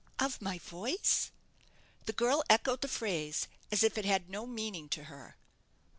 "Of 0.17 0.41
my 0.41 0.57
voice!" 0.57 1.29
The 2.07 2.11
girl 2.13 2.43
echoed 2.49 2.81
the 2.81 2.87
phrase 2.87 3.47
as 3.71 3.83
if 3.83 3.99
it 3.99 4.05
had 4.05 4.31
no 4.31 4.47
meaning 4.47 4.89
to 4.89 5.03
her. 5.03 5.37